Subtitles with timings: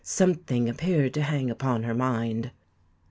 [0.03, 2.49] Something appeared to hang upon her mind.'"